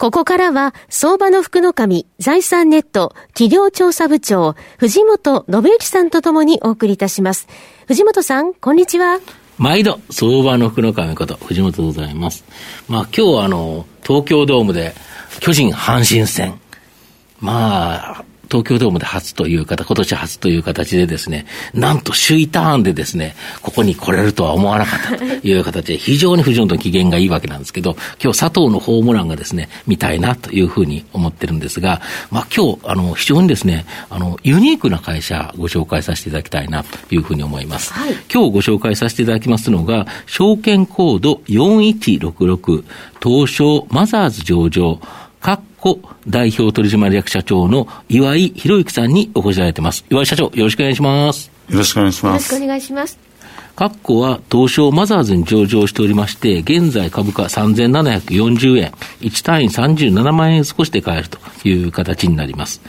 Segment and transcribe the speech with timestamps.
[0.00, 7.48] ここからは、相場の福の神、財産ネット、企業調査部長、藤本信之さんとともにお送りいたします。
[7.88, 9.18] 藤本さん、こんにちは。
[9.58, 12.44] 毎度、相場の福の神こと、藤本でございます。
[12.88, 14.94] まあ今日はあの、東京ドームで、
[15.40, 16.60] 巨人阪神戦。
[17.40, 37.92] まあ、東京ドームで初という方、今年初という形でですね、なんと首位ターンでですね、ここに来れるとは思わなかったという形で、非常に藤本の機嫌がいいわけなんですけど、今日佐藤のホームランがですね、見たいなというふうに思ってるんですが、まあ今日、あの、非常にですね、あの、ユニークな会社ご紹介させていただきたいなというふうに思います。
[37.92, 42.84] はい、今日ご紹介させていただきますのが、証券コード4166、
[43.22, 45.00] 東証マザーズ上場、
[45.78, 50.04] 子代表取締役社長の岩井博之さんにお越しいただいてます。
[50.10, 51.50] 岩井社長、よろしくお願いします。
[51.68, 52.52] よろしくお願いします。
[52.52, 53.27] よろしくお願いします。
[53.78, 58.90] カッコは東証マザーズに上場しておりまして、現在株価3740円、
[59.20, 62.80] 1単位37万円少しで買えるという形になります。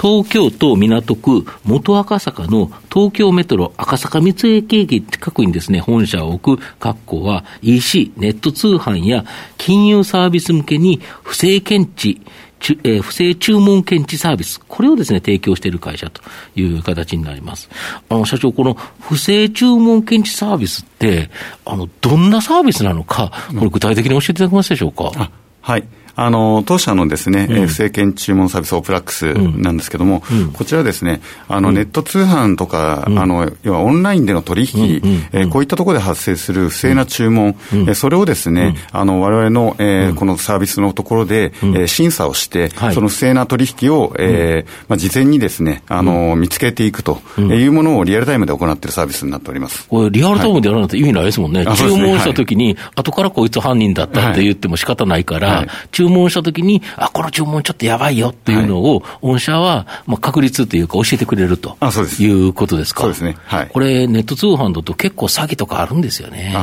[0.00, 9.24] 東京都港区元赤坂の東京メトロ赤坂三重駅近くにですね、本社を置くカッコは EC、ネット通販や
[9.58, 12.20] 金融サービス向けに不正検知、
[12.60, 16.22] えー、不正注文検知サービス、これをですね、提供している会社と
[16.56, 17.68] いう形になります。
[18.08, 21.30] あの、社長、この不正注文検知サービスって、
[21.64, 25.30] あの、どんなサービスなのか、これ具体的に教えていただけますでしょうか？
[25.60, 25.84] はい。
[26.16, 49.86] あの、当社のですね、うん、不正検注文サービスオープラックスなんですけども、うん、こちらですね、あの、ネット通販とか、うん、あの、要はオンラインでの取引、えー、こういったところで発生する不正な注文、うん、えー、それをですね、あの、我々の、えー、このサービスのところで、えー、審査をして、はい、その不正な取引を、えー、まあ、事前にですね、あの、見つけていくというものをリアルタイムで行っているサービスになっております。
[49.88, 51.64] これ、リアルタイムでやらないと意味ないですもんね。
[51.64, 61.76] はい、注文したときに、後からこいつ犯人だったって言っても仕方ないから、はい、注文したときに、あ、この注文ちょっとやばいよっていうのを、御社は、まあ、確率というか教えてくれると。
[62.22, 63.02] いうことですか。
[63.02, 63.36] そうですね。
[63.44, 63.68] はい。
[63.68, 66.54] これ、ネット通販だと結構詐欺とかあるんですよね。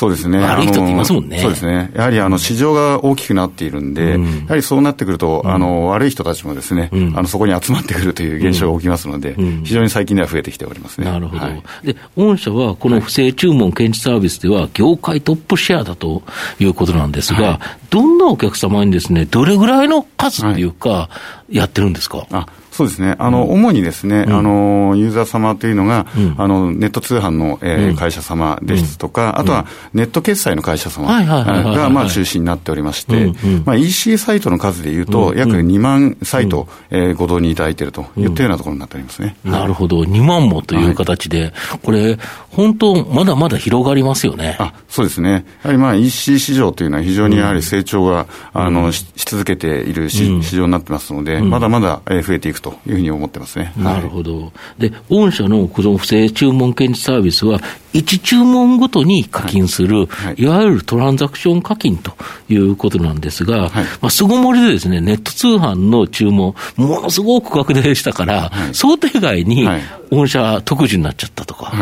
[0.00, 0.38] そうですね。
[0.38, 1.40] 悪い人っていますもんね。
[1.40, 1.90] そうですね。
[1.94, 11.04] やはりあの市場が大きくなっているんで、うん、やはりそうなってくると、あの悪い人たちもですね、うん、あのそこに集まってくるという現象が起きますので、非常に最近では増えてきておりますね。
[11.04, 11.44] なるほど。
[11.44, 16.22] はい、で、御社はこの不正注文検知サービスでは業界トップシェアだと
[16.58, 17.58] いうことなんですが、はい、
[17.90, 21.10] どんなお客様にですね、どれぐらいの数っていうか、
[21.50, 33.32] やってるんですか、あそうですね、あの、うん、主にですね、うん、あの、ユーザー様というのが、うん、あの、ネット通販の、えー、会社様ですとか、あとはネット決済の会社様が、まあ、中心になっておりまして、
[33.64, 39.36] まあ、EC サイトの数でいうと、約2万サイト、えー、ご導入いただいているといったようなところになっておりますね。
[39.44, 41.52] なるほど、2万もという形で、はい、
[41.82, 42.18] これ、
[42.50, 44.56] 本当、まだまだ広がりますよね。
[44.58, 45.44] あそうですね。
[45.62, 53.72] やはりまあ EC 市場というのは非常にやはり成長が、あのし続けている市場になってますので、まだまだ増えていくというふうに思ってますね。
[53.76, 54.52] なるほど。
[54.78, 57.60] で、御社のこの不正注文検知サービスは、
[57.92, 60.26] 1注文ごとに課金する、はい。
[60.26, 62.12] はい、いわゆるトランザクション課金と
[62.48, 69.68] いうことなんですが、はい、まあ、巣ごもりでですね、ネット通販の注文、ものすごく拡大したから、想定外に
[70.10, 71.72] 御社特需になっちゃったとか、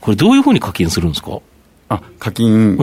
[0.00, 1.38] これどういうふうに課金するんですか？
[1.92, 2.76] あ課金、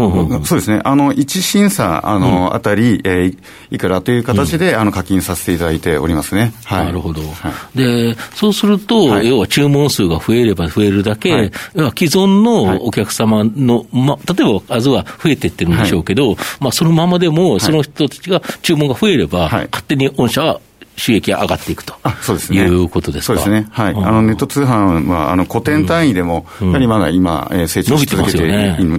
[0.44, 3.38] そうですね、あの1審査あの、うん、あたり、えー、
[3.72, 6.52] いくらという形で、うん、あの課金させていただいておりますね。
[6.66, 20.60] はい、なるほど、はい、で、そうすると、はい、要は注文数が増えれば増えるだけ、はい、要は既存のお客様の、ま、例えば数は増えていってるんでしょうけど、まあ、そのままでも、その人たちが注文が増えれば、勝手に御社は
[20.98, 23.34] 収益が上がっていくとそうです、ね、いうことですか？
[23.34, 28.46] そうですね、はい、あのネット通販はあの古典単位でも、やはりまだ今、えー、成長し続けて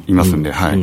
[0.07, 0.79] いますんで、はい。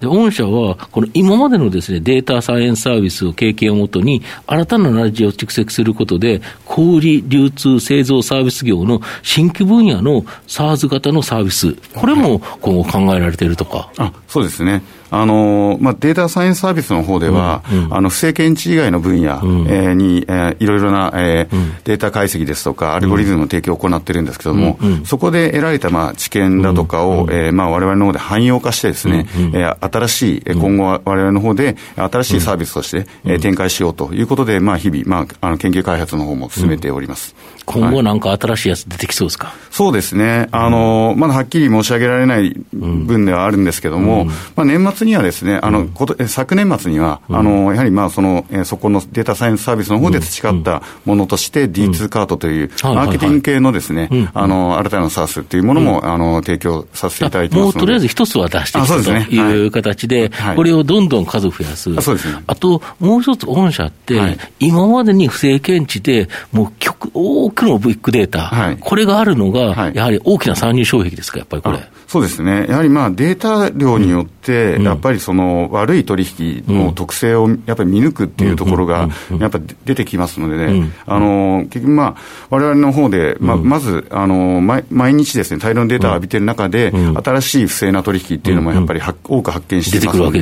[0.00, 13.90] で、御社は、この今までのですね、データサイエンスサービスを経験をもとに、新たなナレッジを蓄積することで、小売流通、製造サービス業の新規分野の SARS 型のサービス、これも今後考えられているとか？
[13.96, 14.82] あそうですね。
[15.14, 24.92] あのまあ、データサイエンスサービスの方では、うんうん、あの不正検知以外の分野、うん、えー、に、えー、いろいろな、えー、うん、データ解析ですとか、アルゴリズムの提供を行ってるんですけれども、うん。
[24.92, 27.20] うん、そこで得られた、まあ、知見だとかを、うん。
[27.24, 29.44] うん、えー、まあ、我々の方で汎用化してですね、うん。
[29.48, 37.34] うん、えー、新しい、今後は我々の方で新しいサービスとして、うん、えー、展開しようということで、まあ、日々、まあ、あの研究開発の方も進めております。
[37.66, 40.48] 今後なんか新しいやつ出てきそうですか、はい、そうですね。
[40.50, 44.24] あの、まだはっきり申し上げられない分ではあるんですけども、
[44.56, 61.92] まあ、年末にはですね、あの、こと昨年末には、あの、やはりまあ、その、えそこのデータサイエンスサービスの方で培ったものとして、D2 カートという、マーケティング系のですね、あの、新たなサースというものも、あの、提供させていただいてますもうとりあえず一つは出してきたという形で、これをどんどん数増やす。
[61.96, 62.42] あそうですね。
[62.46, 64.20] あと、もう一つ御社って、
[64.58, 71.78] 今までに不正検知で、もう極、多くのビッグデータ、これがあるのが、やはり大きな参入障壁ですか、やっぱりこれ。
[72.06, 72.66] そうですね。
[72.68, 79.08] やはりまあデータ量によって、やっぱりその悪い取引の特性をやっぱり見抜くっていうところが、
[79.38, 86.92] やっぱ出てきますのでね、あの、結局まあ、我々の方で、まあ、まず、あの、毎毎日ですね、大量のデータを浴びてる中で、
[87.24, 90.40] 新しい不正な取引っていうのもやっぱり多く発見してますので、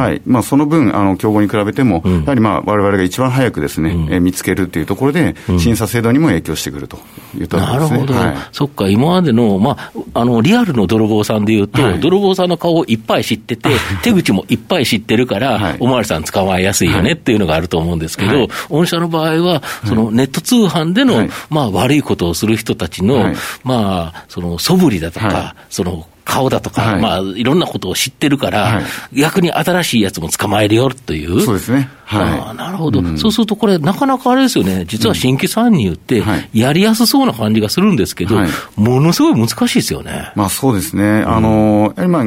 [0.00, 0.22] はい。
[0.26, 6.98] まあ、その分、あの、競合に比べても、やはりまあ、我々が一番早くですね、え見つけるっていうところで、審査制度にも影響してくると
[7.38, 7.98] いうところですね。
[7.98, 8.40] なるほど。
[8.52, 13.68] そっか、今までの、まあ、あの、リアルの泥棒さんでいうと、はい、泥棒さんの顔をいっぱい知ってて、
[14.02, 23.32] 手口もいっぱい知ってるから、はい、おまわりさん捕まえやすいよねっていうのがあると思うんですけど、御社の場合は、そのネット通販での、まあ悪いことをする人たちの、
[23.64, 28.80] まあ、その素振りだとか、その顔だとか、はい、まあ、いろんなことを知ってるから、は
[29.12, 31.40] い、逆に新しいやつも捕まえるよという。
[31.40, 31.90] そうですね。
[32.04, 36.22] はい、あなるほど、うん、そうするとこれ、なかなかあれですよね、実は新規参入って、
[36.52, 40.32] やりやすそうな感じがするんですけど、はい、ものすごい難しいですよね。
[40.36, 41.22] まあそうですね。
[41.22, 42.24] あの、やはりま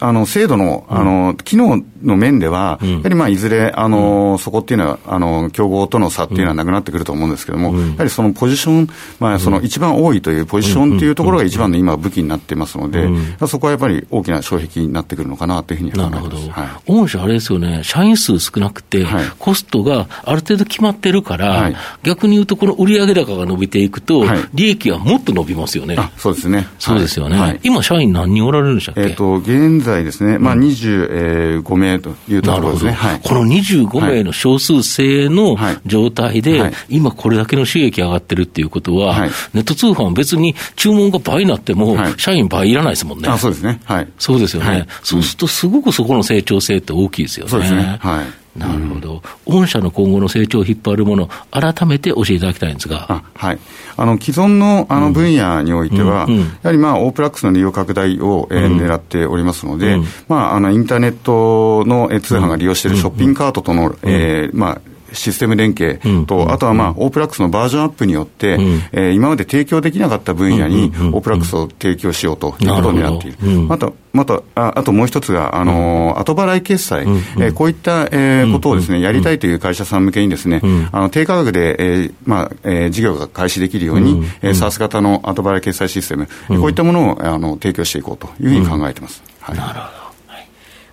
[0.00, 8.88] あ、あの制度のあの機能の面では、やはりまあいずれあの、そこっていうのはあの競合との差っていうのはなくなってくると思うんですけども、やはりそのポジション、
[9.18, 13.08] まあ、その一番多いというポジションっていうところが一番の今、武器になってますので、
[13.46, 16.12] そこはやっぱり大きな障壁になってくるのかなというふうに考えます。
[16.12, 16.50] なるほど。
[16.50, 19.06] はい、御社あれですよね、社員数少なくて、
[19.38, 25.96] コストががある程度決まってるから、はい、逆に言うと、この売上高が伸びていくと、はい、利益はもっと伸びますよね。
[26.16, 26.66] そうですね。
[26.78, 27.38] そうですよね。
[27.38, 32.92] はい、今、社員何人おられるんでしたっけ、えー、と現在ですね、まあ、25名というところですね。
[32.92, 43.28] はい、この25名の少数制の状態で、今これだけの収益上がってるっていうことは、ネット通販は別に注文が倍になっても、社員倍いらないですもんね。
[43.28, 43.80] あそうですね。
[43.84, 44.08] はい。
[44.18, 44.86] そうですよね。
[45.02, 47.50] そうすると、すごくそこの成長性って大きいですよね。
[47.50, 47.98] そうですね。
[48.00, 48.26] はい。
[48.68, 53.22] なるほど、御社の今後の成長を引っ張るもの、改めて教えていただきたいんですが。
[53.34, 53.58] はい、
[53.96, 59.98] あの既存のあの分野においては、うんうん、やはり、まあ、オープラックスの利用拡大を、えー、狙っておりますので、
[60.28, 64.80] まあ、あのインターネットの通販が利用しているショッピングカートとの、えーまあ、
[65.12, 73.36] システム連携と、うん、あとはまあ、オープラックスのバージョンアップによって、うん、えー、今まで提供できなかった分野に、オープラックスを提供しようということを狙っている。
[73.40, 80.60] るまた、またあ、あともう一つが、あのー、後払い決済、うん、えー、こういった、えー、ことをですね、やりたいという会社さん向けにですね、
[80.92, 89.22] あの低価格で、えー、まあ、えー、事業が開始できるように、うん、えー、SARS 型の後払い決済システム、こういったものをあの提供していこうというふうに考えています。
[89.40, 89.99] はい、なるほど。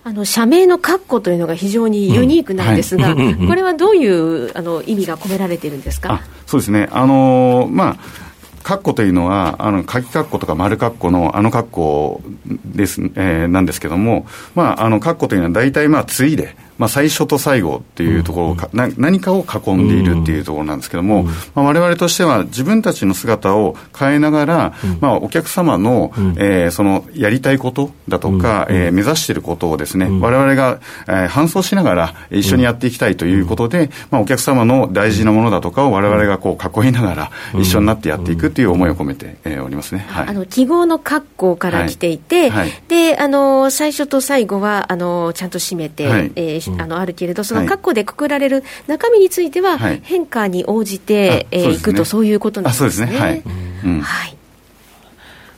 [0.08, 6.22] あの社名の括弧というのが非常にユニークなんですが、うんはい、これはどういうあの意味が込められているんですか？
[6.46, 7.96] そうですね、あのー、まあ
[8.62, 40.06] 括弧というのは、あの鍵括弧とか丸括弧のあの括弧です、えー、なんですけども、まあ、あの括弧というのは大体まあ、ついで、まあ、最初と最後っていうところをか、な何かを囲んでいるっていうところなんですけども、まあ、我々としては自分たちの姿を変えながら、まあ、お客様の、えー、そのやりたいことだとか、えー、目指していることをですね、我々が、えー、搬送しながら一緒にやっていきたいということで、まあ、お客様の大事なものだとかを我々がこう囲いながら一緒になってやっていくっていう思いを込めて、えー、おりますね。
[40.08, 42.50] はい、あの記号の括弧から来ていて、はい。
[42.50, 52.90] はい、であの最初と最後はあのちゃんと締めて、はい、えーあのあるけれど、その括弧でくくられる中身については、変化に応じて、いえいくと、そういうことなんですね。
[52.90, 53.20] そうですね。
[53.20, 53.42] はい、
[54.00, 54.36] はい。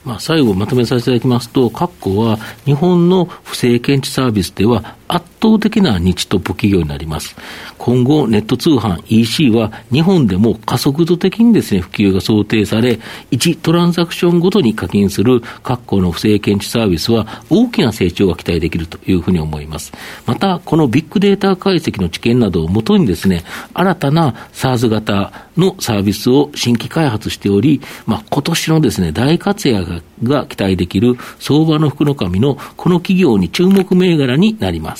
[0.04, 7.36] まあ、最後まとめさせていただきますと、括弧は日本の不正検知サービスでは圧倒的な日トップ企業になります。
[7.78, 13.00] 今後、ネット通販 EC は日本でも加速度的にですね、普及が想定され、
[13.30, 19.92] 1トランザクションごとに課金する各校の不正検知サービスは大きな成長が期待できるというふうに思います。
[20.26, 23.42] また、このビッグデータ解析の知見などをもとにですね、
[23.74, 35.00] 新たな SARS 型のサービスを新規開発しており、まあ、今年のですね、大活躍が期待できる相場の福の神のこの企業に注目銘柄になります。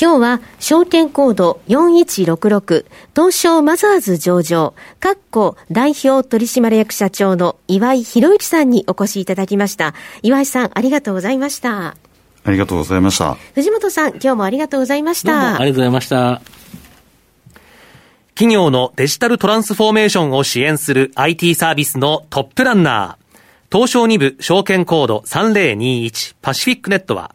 [0.00, 9.92] 今日は証券コード4166東証マザーズ上場、カッコ代表取締役社長の岩井博之さんにお越しいただきました。
[10.22, 11.96] 岩井さん、ありがとうございました。
[12.44, 13.34] ありがとうございました。
[13.54, 15.56] 藤本さん、今日もありがとうございました。
[15.56, 16.40] ありがとうございました。
[18.34, 23.40] 企業のデジタルトランスフォーメーションを支援する IT サービスのトップランナー。
[23.70, 27.34] 東証2部証券コード3021パシフィックネットは、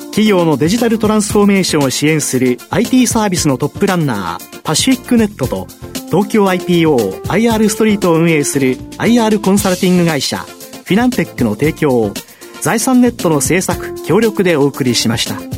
[0.11, 5.67] 企業のデジタルトランスフォーメーションを支援する IT サービスのトップランナー、パシフィックネットと、
[6.07, 12.11] 東京 IPO、IR ストリートを運営する IR コンサルティング会社、フィナンテックの提供を、
[12.59, 15.50] 財産ネットの制作、協力でお送りしました。